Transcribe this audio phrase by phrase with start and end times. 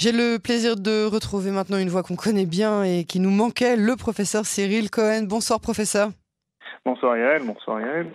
[0.00, 3.76] J'ai le plaisir de retrouver maintenant une voix qu'on connaît bien et qui nous manquait,
[3.76, 5.24] le professeur Cyril Cohen.
[5.24, 6.10] Bonsoir professeur.
[6.86, 8.10] Bonsoir Yael, bonsoir Yael.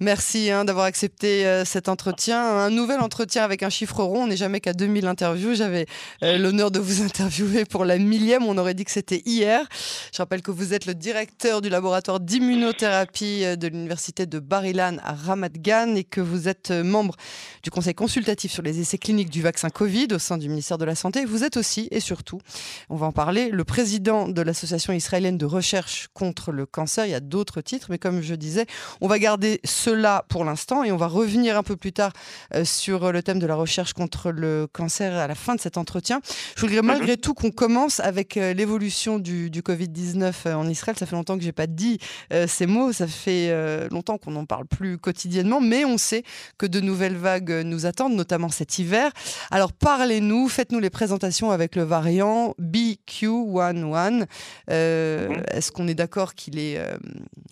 [0.00, 2.42] Merci hein, d'avoir accepté euh, cet entretien.
[2.42, 4.22] Un nouvel entretien avec un chiffre rond.
[4.22, 5.52] On n'est jamais qu'à 2000 interviews.
[5.54, 5.84] J'avais
[6.22, 8.44] euh, l'honneur de vous interviewer pour la millième.
[8.44, 9.68] On aurait dit que c'était hier.
[10.14, 14.96] Je rappelle que vous êtes le directeur du laboratoire d'immunothérapie euh, de l'université de Barilan
[15.04, 17.16] à Ramat Gan et que vous êtes membre
[17.62, 20.86] du conseil consultatif sur les essais cliniques du vaccin Covid au sein du ministère de
[20.86, 21.26] la Santé.
[21.26, 22.40] Vous êtes aussi et surtout,
[22.88, 27.04] on va en parler, le président de l'association israélienne de recherche contre le cancer.
[27.04, 28.66] Il y a d'autres titres, mais comme je disais.
[29.00, 32.12] On va garder cela pour l'instant et on va revenir un peu plus tard
[32.54, 35.76] euh, sur le thème de la recherche contre le cancer à la fin de cet
[35.76, 36.20] entretien.
[36.54, 36.86] Je voudrais mhm.
[36.86, 40.96] malgré tout qu'on commence avec euh, l'évolution du, Covid-19 euh, en Israël.
[40.96, 41.98] Ça fait longtemps que j'ai pas dit
[42.46, 46.22] ces mots, ça fait longtemps qu'on n'en parle plus quotidiennement, mais on sait
[46.58, 49.10] que de nouvelles vagues nous attendent, notamment cet hiver.
[49.50, 54.20] Alors parlez-nous, faites-nous les présentations avec le variant BQ11.
[54.20, 54.26] Mhm.
[54.68, 56.78] Est-ce qu'on est d'accord qu'il est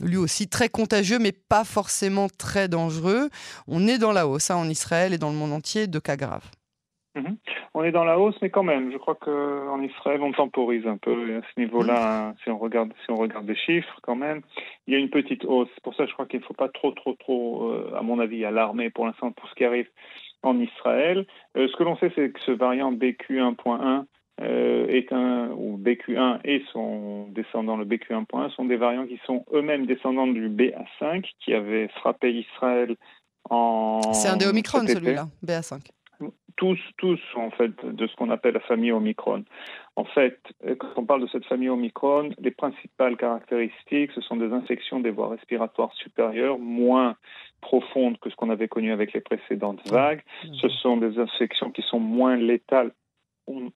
[0.00, 3.28] lui aussi très contagieux, mais pas forcément très dangereux.
[3.68, 6.16] On est dans la hausse hein, en Israël et dans le monde entier de cas
[6.16, 6.50] graves.
[7.16, 7.36] Mhm.
[7.74, 10.96] On est dans la hausse, mais quand même, je crois qu'en Israël, on temporise un
[10.96, 12.28] peu à ce niveau-là.
[12.28, 12.34] Mhm.
[12.42, 14.42] Si on regarde, si on regarde les chiffres, quand même,
[14.86, 15.68] il y a une petite hausse.
[15.82, 18.44] Pour ça, je crois qu'il ne faut pas trop, trop, trop, euh, à mon avis,
[18.44, 19.88] alarmer pour l'instant pour ce qui arrive
[20.42, 21.26] en Israël.
[21.56, 24.02] Euh, ce que l'on sait, c'est que ce variant BQ 1.1 euh,
[24.42, 29.86] est un, ou BQ1 et son descendant, le BQ1.1, sont des variants qui sont eux-mêmes
[29.86, 32.96] descendants du BA5 qui avait frappé Israël
[33.50, 34.00] en.
[34.12, 35.80] C'est un des Omicron celui-là, BA5.
[36.56, 39.44] Tous, tous, en fait, de ce qu'on appelle la famille Omicron.
[39.96, 40.38] En fait,
[40.78, 45.10] quand on parle de cette famille Omicron, les principales caractéristiques, ce sont des infections des
[45.10, 47.16] voies respiratoires supérieures, moins
[47.60, 50.22] profondes que ce qu'on avait connu avec les précédentes vagues.
[50.52, 52.92] Ce sont des infections qui sont moins létales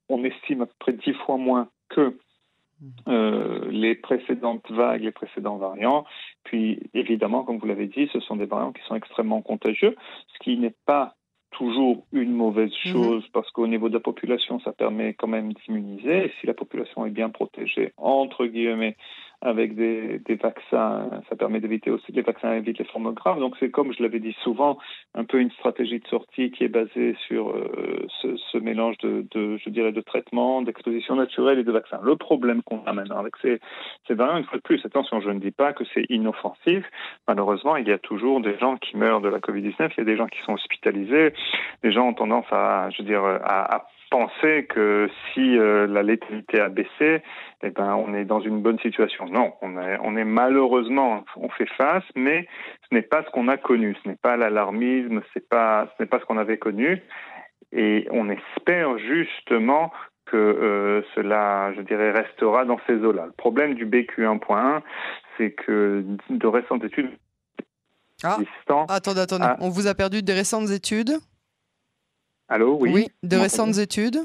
[0.09, 2.17] on, estime à peu près dix fois moins que
[2.81, 2.91] mhm.
[3.09, 6.05] euh, les précédentes vagues, les précédents variants.
[6.45, 9.97] Puis, évidemment, comme vous l'avez dit, ce sont des variants qui sont extrêmement contagieux,
[10.33, 11.14] ce qui n'est pas
[11.51, 12.92] toujours une mauvaise mhm.
[12.92, 16.27] chose parce qu'au niveau de la population, ça permet quand même d'immuniser.
[16.27, 18.97] Et si la population est bien protégée, entre guillemets,
[19.41, 23.39] avec des, vaccins, ça permet d'éviter aussi les vaccins évitent les formes graves.
[23.39, 24.79] Donc c'est comme je l'avais dit souvent,
[25.15, 29.71] un peu une stratégie de sortie qui est basée sur euh, ce, mélange de, je
[29.71, 32.01] dirais, de traitement, d'exposition naturelle et de vaccins.
[32.03, 33.61] Le problème qu'on a maintenant avec ces,
[34.09, 36.85] ces variants, une fois de plus, attention, je ne dis pas que c'est inoffensif.
[37.29, 40.05] Malheureusement, il y a toujours des gens qui meurent de la Covid-19, il y a
[40.05, 41.33] des gens qui sont hospitalisés,
[41.85, 46.61] les gens ont tendance à, je veux à, à penser que si euh, la létalité
[46.61, 47.23] a baissé,
[47.63, 49.27] eh ben, on est dans une bonne situation.
[49.27, 52.46] Non, on est, on est malheureusement, on fait face, mais
[52.89, 53.96] ce n'est pas ce qu'on a connu.
[54.02, 57.02] Ce n'est pas l'alarmisme, c'est pas, ce n'est pas ce qu'on avait connu.
[57.73, 59.92] Et on espère justement
[60.27, 63.27] que euh, cela, je dirais, restera dans ces eaux-là.
[63.27, 64.80] Le problème du BQ 1.1,
[65.36, 67.11] c'est que de récentes études
[68.25, 68.39] ah,
[68.89, 71.13] attendez, attendez, on vous a perdu des récentes études?
[72.48, 72.91] Allô, oui.
[72.92, 74.20] Oui, de récentes études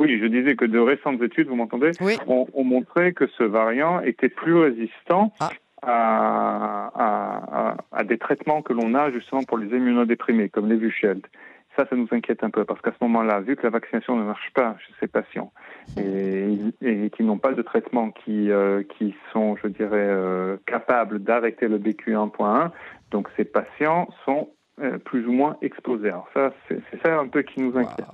[0.00, 2.16] oui, je disais que de récentes études, vous m'entendez oui.
[2.26, 5.50] ont, montré que ce variant était plus résistant ah.
[5.82, 11.26] à, à, des traitements que l'on a justement pour les immunodéprimés, comme les Vusheld.
[11.76, 14.24] Ça, ça nous inquiète un peu parce qu'à ce moment-là, vu que la vaccination ne
[14.24, 15.52] marche pas chez ces patients
[15.98, 21.18] et, et qui n'ont pas de traitement qui, euh, qui sont, je dirais, euh, capables
[21.18, 22.70] d'arrêter le BQ 1.1,
[23.10, 24.48] donc ces patients sont
[24.82, 26.08] euh, plus ou moins explosé.
[26.08, 28.06] Alors ça, c'est ça un peu qui nous inquiète.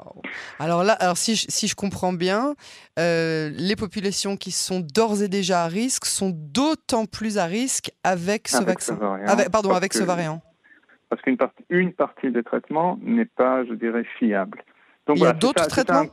[0.58, 2.54] Alors là, alors si, je, si je comprends bien,
[2.98, 7.92] euh, les populations qui sont d'ores et déjà à risque sont d'autant plus à risque
[8.02, 8.98] avec ce vaccin.
[9.26, 10.42] avec, pardon, avec ce variant.
[11.08, 14.62] Parce qu'une partie, une partie des traitements n'est pas, je dirais, fiable.
[15.06, 16.06] Donc, il y a d'autres traitements?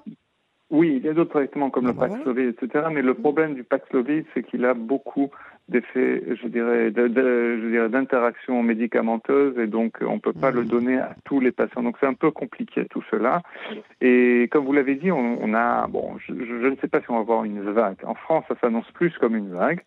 [0.69, 2.86] Oui, il y a d'autres traitements comme le ah bah Paxlovid, etc.
[2.92, 5.30] Mais le problème du Paxlovid, c'est qu'il a beaucoup
[5.69, 10.68] d'effets, je dirais, d'interaction médicamenteuse et donc on ne peut pas le mmh.
[10.68, 11.84] donner à tous les patients.
[11.84, 13.41] Donc c'est un peu compliqué tout cela.
[14.01, 17.21] Et comme vous l'avez dit, on, a, bon, je, ne sais pas si on va
[17.21, 17.98] avoir une vague.
[18.04, 19.81] En France, ça s'annonce plus comme une vague.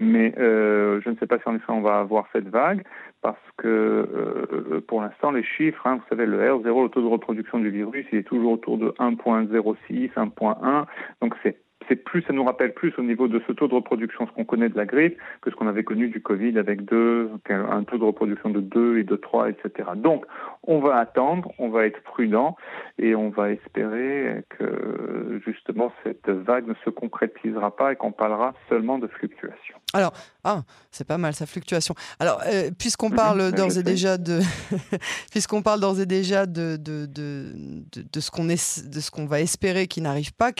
[0.00, 2.82] Mais euh, je ne sais pas si en effet on va avoir cette vague
[3.22, 7.06] parce que euh, pour l'instant les chiffres, hein, vous savez le R0, le taux de
[7.06, 10.86] reproduction du virus, il est toujours autour de 1.06, 1.1,
[11.22, 11.56] donc c'est
[11.88, 14.44] c'est plus, ça nous rappelle plus au niveau de ce taux de reproduction, ce qu'on
[14.44, 17.98] connaît de la grippe, que ce qu'on avait connu du Covid avec deux, un taux
[17.98, 19.90] de reproduction de 2 et de 3, etc.
[19.96, 20.24] Donc,
[20.62, 22.56] on va attendre, on va être prudent
[22.98, 28.54] et on va espérer que justement cette vague ne se concrétisera pas et qu'on parlera
[28.68, 29.76] seulement de fluctuation.
[29.92, 31.94] Alors, ah, c'est pas mal, sa fluctuation.
[32.18, 34.40] Alors, euh, puisqu'on mhm, parle d'ores et déjà de,
[35.30, 37.52] puisqu'on parle d'ores et déjà de, de, de,
[37.94, 40.50] de ce qu'on est, de ce qu'on va espérer qui n'arrive pas,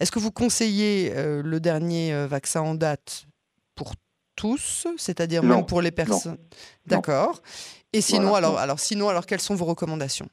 [0.00, 3.26] est-ce que vous conseillez euh, le dernier euh, vaccin en date
[3.74, 3.94] pour
[4.36, 6.38] tous, c'est-à-dire même pour les personnes.
[6.86, 7.42] D'accord.
[7.92, 10.28] Et sinon, alors, alors, sinon, alors, quelles sont vos recommandations?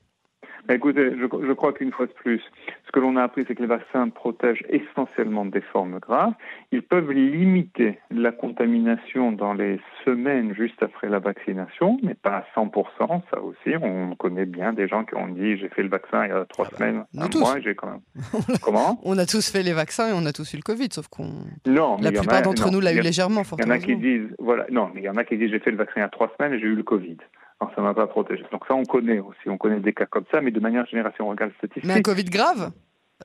[0.69, 2.41] Écoutez, je, je crois qu'une fois de plus,
[2.85, 6.33] ce que l'on a appris, c'est que les vaccins protègent essentiellement des formes graves.
[6.71, 12.59] Ils peuvent limiter la contamination dans les semaines juste après la vaccination, mais pas à
[12.59, 13.21] 100%.
[13.31, 16.29] Ça aussi, on connaît bien des gens qui ont dit j'ai fait le vaccin il
[16.29, 18.01] y a trois ah bah, semaines, un mois, j'ai quand même.
[18.61, 18.99] Comment?
[19.03, 21.29] On a tous fait les vaccins et on a tous eu le Covid, sauf qu'on.
[21.65, 23.43] Non, la plupart d'entre nous l'a eu légèrement.
[23.57, 25.51] Il y en a qui disent voilà, non, mais il y en a qui disent
[25.51, 27.17] j'ai fait le vaccin il y a trois semaines et j'ai eu le Covid.
[27.59, 28.43] Alors, ça ne m'a pas protégé.
[28.51, 29.47] Donc ça, on connaît aussi.
[29.47, 31.85] On connaît des cas comme ça, mais de manière générale, si on regarde les statistiques...
[31.85, 32.71] Mais un Covid grave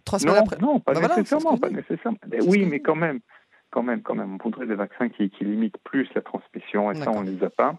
[0.05, 1.59] Trois semaines non, après Non, pas bah nécessairement.
[1.59, 2.19] pas nécessairement.
[2.47, 3.19] oui, mais quand même,
[3.71, 4.35] quand même, quand même.
[4.35, 7.45] On voudrait des vaccins qui, qui limitent plus la transmission, et ça, on ne les
[7.45, 7.75] a pas.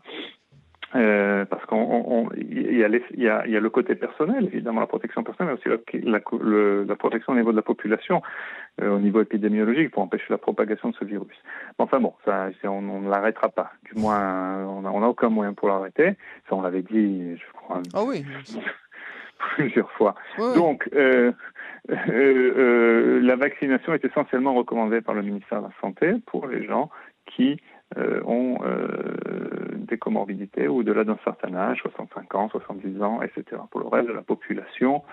[0.96, 1.78] Euh, parce qu'il
[2.38, 6.20] y, y, a, y a le côté personnel, évidemment la protection personnelle, mais aussi la,
[6.86, 8.22] la, protection au niveau de la population,
[8.82, 11.38] euh, au niveau épidémiologique, pour empêcher la propagation de ce virus.
[11.78, 13.72] Enfin bon, ça, on ne l'arrêtera pas.
[13.84, 16.16] Du moins, on n'a aucun moyen pour l'arrêter.
[16.50, 17.82] Ça, on l'avait dit, je crois.
[17.94, 18.26] Ah oui.
[19.56, 20.16] plusieurs fois.
[20.38, 21.32] Donc, euh,
[21.90, 26.90] euh, la vaccination est essentiellement recommandée par le ministère de la Santé pour les gens
[27.26, 27.60] qui
[27.98, 29.61] euh, ont euh,
[29.92, 33.62] des comorbidités au-delà d'un certain âge, 65 ans, 70 ans, etc.
[33.70, 35.04] Pour le reste de la population,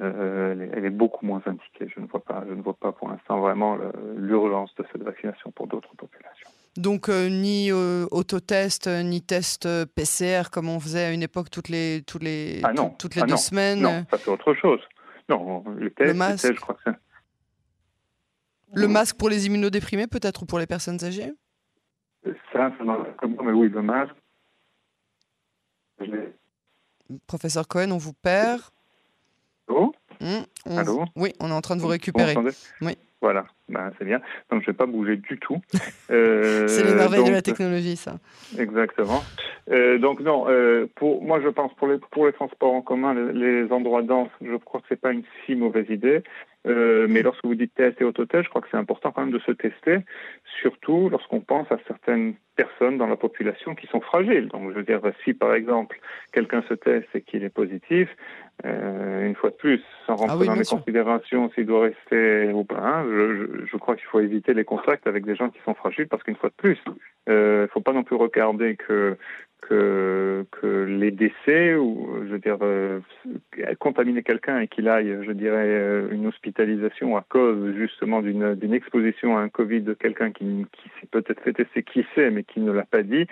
[0.00, 1.88] euh, elle est beaucoup moins indiquée.
[1.94, 3.76] Je ne vois pas, je ne vois pas pour l'instant vraiment
[4.16, 6.48] l'urgence de cette vaccination pour d'autres populations.
[6.76, 12.22] Donc ni autotest ni test PCR comme on faisait à une époque toutes les toutes
[12.22, 12.90] les ah non.
[12.98, 13.80] toutes les ah deux semaines.
[13.80, 14.80] Non, ça c'est autre chose.
[15.28, 16.52] Non, le masque.
[16.54, 16.96] je crois que c'est.
[18.74, 21.32] Le masque pour les immunodéprimés peut-être ou pour les personnes âgées?
[22.52, 22.72] Ça,
[23.22, 24.14] mais oui, le masque.
[27.26, 28.60] Professeur Cohen, on vous perd.
[29.68, 32.34] Allô mmh, Allô Oui, on est en train de vous récupérer.
[32.80, 32.96] oui.
[33.22, 34.20] Voilà, ben, c'est bien.
[34.50, 35.60] Donc je ne vais pas bouger du tout.
[36.08, 38.18] Euh, c'est les merveilles de la technologie, ça.
[38.56, 39.24] Exactement.
[39.70, 43.12] Euh, donc non, euh, pour moi je pense pour les pour les transports en commun,
[43.12, 46.22] les, les endroits denses, je crois que c'est pas une si mauvaise idée.
[46.66, 49.32] Euh, mais lorsque vous dites test et autotest, je crois que c'est important quand même
[49.32, 49.98] de se tester,
[50.60, 54.48] surtout lorsqu'on pense à certaines personnes dans la population qui sont fragiles.
[54.48, 56.00] Donc, je veux dire, si par exemple
[56.32, 58.08] quelqu'un se teste et qu'il est positif,
[58.64, 62.64] euh, une fois de plus, sans ah rentrer dans les considérations s'il doit rester ou
[62.64, 65.74] pas, hein, je, je, crois qu'il faut éviter les contacts avec des gens qui sont
[65.74, 69.16] fragiles parce qu'une fois de plus, il euh, ne faut pas non plus regarder que
[69.62, 73.00] que, que les décès ou je veux dire euh,
[73.80, 79.36] contaminer quelqu'un et qu'il aille je dirais une hospitalisation à cause justement d'une d'une exposition
[79.36, 82.60] à un Covid de quelqu'un qui, qui s'est peut-être fait tester qui sait mais qui
[82.60, 83.26] ne l'a pas dit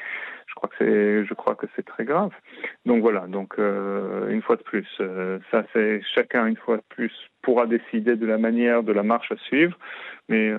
[0.55, 2.31] je crois que c'est je crois que c'est très grave.
[2.87, 4.87] Donc voilà donc euh, une fois de plus
[5.51, 7.12] ça c'est chacun une fois de plus
[7.43, 9.77] pourra décider de la manière de la marche à suivre.
[10.29, 10.59] Mais euh,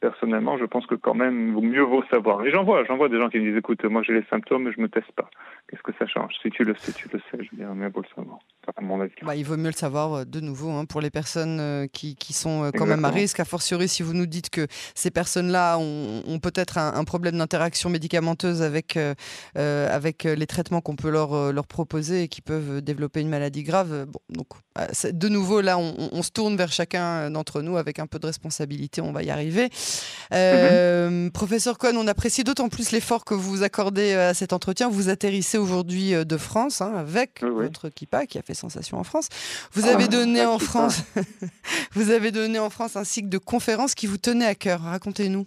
[0.00, 2.44] personnellement, je pense que quand même, mieux vaut savoir.
[2.44, 4.70] Et j'en vois, j'en vois des gens qui me disent, écoute, moi j'ai les symptômes,
[4.74, 5.28] je me teste pas.
[5.68, 6.32] Qu'est-ce que ça change?
[6.42, 7.44] Si tu le sais, tu le sais.
[7.44, 8.38] Je veux mieux vaut le savoir.
[8.76, 9.12] À mon avis.
[9.22, 12.16] Bah, il vaut mieux le savoir euh, de nouveau hein, pour les personnes euh, qui,
[12.16, 13.40] qui sont quand même à risque.
[13.40, 17.88] A fortiori, si vous nous dites que ces personnes-là ont, ont peut-être un, problème d'interaction
[17.88, 18.98] médicamenteuse avec,
[19.54, 24.06] avec les traitements qu'on peut leur, leur proposer et qui peuvent développer une maladie grave.
[24.06, 24.48] Bon, donc,
[25.10, 28.26] de nouveau, là, on, on se tourne vers chacun d'entre nous avec un peu de
[28.26, 29.68] responsabilité on va y arriver.
[30.32, 34.88] Euh, professeur Cohen, on apprécie d'autant plus l'effort que vous accordez euh, à cet entretien.
[34.88, 39.04] Vous atterrissez aujourd'hui euh, de France hein, avec votre KIPA qui a fait sensation en
[39.04, 39.28] France.
[39.72, 41.04] Vous avez ah, donné en France,
[41.92, 44.80] vous avez donné en France un cycle de conférences qui vous tenait à cœur.
[44.80, 45.46] Racontez-nous.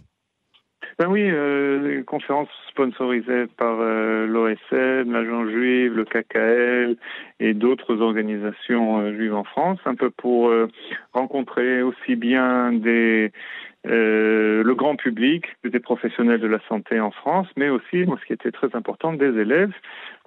[0.97, 6.97] Ben oui, euh, conférences sponsorisées par euh, l'OSM, l'Agence juive, le KKL
[7.39, 10.51] et d'autres organisations juives en France, un peu pour
[11.13, 13.31] rencontrer aussi bien des
[13.87, 18.33] euh, le grand public, des professionnels de la santé en France, mais aussi, ce qui
[18.33, 19.73] était très important, des élèves,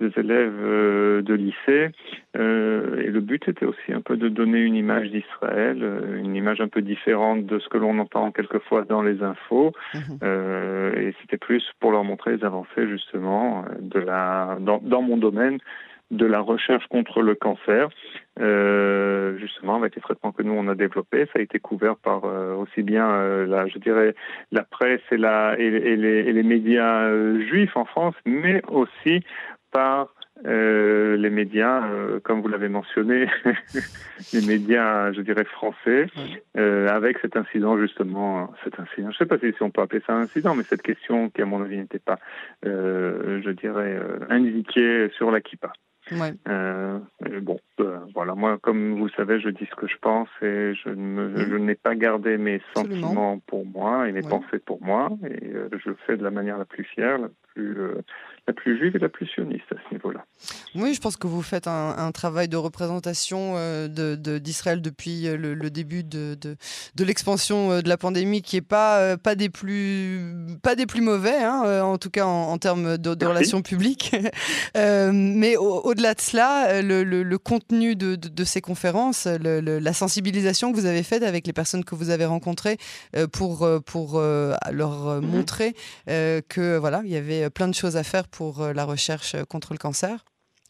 [0.01, 1.91] des élèves euh, de lycée.
[2.37, 5.85] Euh, et le but était aussi un peu de donner une image d'Israël,
[6.17, 9.73] une image un peu différente de ce que l'on entend quelquefois dans les infos.
[9.95, 10.19] Mhm.
[10.97, 15.59] et c'était plus pour leur montrer les avancées justement de la dans, dans mon domaine
[16.17, 17.89] de la recherche contre le cancer,
[18.41, 21.27] euh, justement avec les traitements que nous on a développés.
[21.33, 24.15] Ça a été couvert par euh, aussi bien euh, la, je dirais,
[24.53, 27.11] la presse et, la, et, les, et les, médias
[27.49, 29.23] juifs en France, mais aussi
[29.71, 30.15] par
[30.47, 33.29] euh, les médias, euh, comme vous l'avez mentionné,
[34.33, 36.07] les médias, je dirais français,
[36.57, 39.11] euh, avec cet incident justement, cet incident.
[39.11, 41.41] Je ne sais pas si on peut appeler ça un incident, mais cette question qui
[41.41, 42.19] à mon avis n'était pas,
[42.65, 45.73] je dirais, indiquée sur la kippa.
[46.11, 46.35] Ouais.
[46.49, 47.01] Euh,
[47.41, 50.75] bon, euh, voilà, moi, comme vous le savez, je dis ce que je pense et
[50.75, 55.47] je, je n'ai pas gardé mes sentiments pour moi et mes pensées pour moi et
[55.47, 57.77] euh, je le fais de la manière la plus fière, la plus,
[58.47, 60.25] la plus juive et la plus sioniste à ce niveau-là.
[60.75, 63.55] Oui, je pense que vous faites un, travail de représentation
[63.89, 69.35] d'Israël de, depuis le, début de, de, l'expansion de la pandémie qui n'est pas, pas,
[69.35, 70.21] des plus,
[70.63, 74.15] pas des plus mauvais, hein, en tout cas en, termes de, relations publiques.
[74.75, 77.14] mais au au-delà de cela, euh, le,
[77.45, 82.11] contenu de, ces conférences, la sensibilisation que vous avez faite avec les personnes que vous
[82.11, 82.77] avez rencontrées
[83.17, 85.27] euh, pour, euh, pour leur mhm.
[85.27, 85.75] montrer
[86.07, 89.79] que voilà, il y avait plein de choses à faire pour la recherche contre le
[89.79, 90.25] cancer.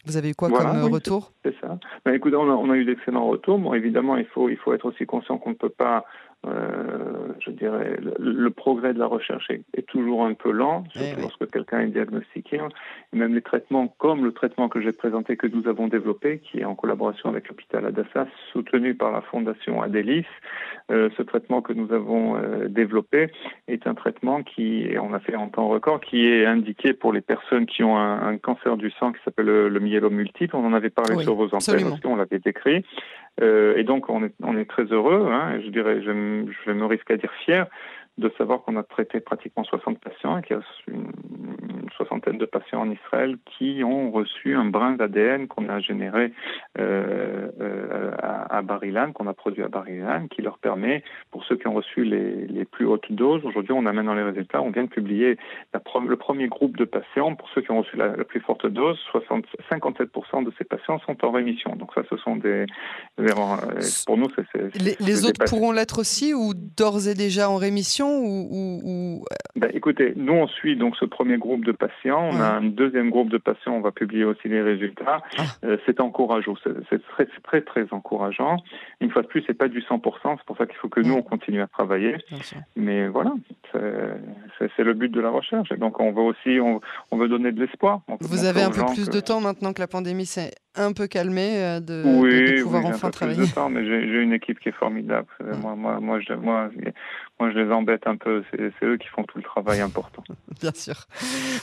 [0.06, 1.32] Vous avez eu quoi comme retour?
[1.44, 1.78] C'est ça.
[2.04, 3.58] Ben, écoutez, on a, eu d'excellents retours.
[3.58, 6.04] Bon, évidemment, il faut, il faut être aussi conscient qu'on ne peut pas
[6.46, 11.20] euh, je dirais, le, progrès de la recherche est, toujours un peu lent, eh surtout
[11.20, 12.60] lorsque quelqu'un est diagnostiqué.
[13.12, 16.60] Et même les traitements, comme le traitement que j'ai présenté, que nous avons développé, qui
[16.60, 20.26] est en collaboration avec l'hôpital Adassa, soutenu par la fondation Adélis,
[20.90, 23.30] euh, ce traitement que nous avons euh, développé
[23.68, 27.20] est un traitement qui, on a fait en temps record, qui est indiqué pour les
[27.20, 30.56] personnes qui ont un, cancer du sang qui s'appelle le, myélome multiple.
[30.56, 32.84] On en avait parlé sur vos antennes aussi, on l'avait décrit.
[33.40, 36.86] Euh, et donc, on est, on est très heureux, hein, je dirais, je, je me
[36.86, 37.66] risque à dire fier,
[38.18, 41.10] de savoir qu'on a traité pratiquement 60 patients et qu'il y a une,
[41.96, 46.32] soixantaine de patients en Israël qui ont reçu un brin d'ADN qu'on a généré
[46.78, 47.73] euh, euh,
[48.56, 52.04] à, Barilan, qu'on a produit à Barilan, qui leur permet, pour ceux qui ont reçu
[52.04, 55.37] les, les plus hautes doses, aujourd'hui on amène dans les résultats, on vient de publier
[55.73, 58.99] la le premier groupe de patients, pour ceux qui ont reçu la, plus forte dose,
[59.11, 61.76] 60, 57% de ces patients sont en rémission.
[61.76, 62.66] Donc ça, ce sont des...
[64.06, 64.82] Pour nous, c'est...
[64.82, 69.25] Les, les autres pourront l'être aussi ou d'ores et déjà en rémission ou,
[69.56, 72.30] ben, Écoutez, nous on suit donc ce premier groupe de patients.
[72.32, 73.75] On a un deuxième groupe de patients.
[73.75, 75.20] On va publier aussi les résultats.
[75.38, 75.42] Ah.
[75.64, 76.54] Euh, c'est encourageant.
[76.90, 78.43] C'est très, très, très encourageant.
[79.00, 80.36] Une fois de plus, c'est pas du 100%.
[80.38, 82.16] C'est pour ça qu'il faut que nous on continue à travailler.
[82.76, 83.32] Mais voilà,
[83.72, 85.70] c'est le but de la recherche.
[85.72, 86.80] Et donc on veut aussi, on,
[87.16, 88.00] veut donner de l'espoir.
[88.20, 91.62] Vous avez un peu plus de temps maintenant que la pandémie s'est un peu calmée
[91.62, 93.38] euh, de, de, pouvoir enfin travailler.
[93.38, 95.28] Plus de temps, mais j'ai une équipe qui est formidable.
[95.60, 96.70] Moi, moi, moi, je, moi,
[97.38, 98.42] moi, je les embête un peu.
[98.52, 100.24] C'est eux qui font tout le travail important.
[100.60, 101.06] Bien sûr.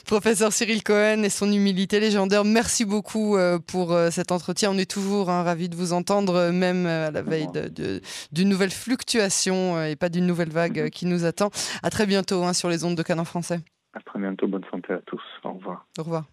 [0.06, 4.72] Professeur Cyril Cohen et son humilité légendaire, merci beaucoup euh, pour euh, cet entretien.
[4.72, 7.48] On est toujours hein, ravis de vous entendre, même à la veille
[8.32, 10.90] d'une nouvelle fluctuation et pas d'une nouvelle vague mhm.
[10.90, 11.50] qui nous attend.
[11.84, 13.60] À très bientôt hein, sur les ondes de Canon français.
[13.94, 14.48] À très bientôt.
[14.48, 15.22] Bonne santé à tous.
[15.44, 15.86] Au revoir.
[15.98, 16.26] Au revoir.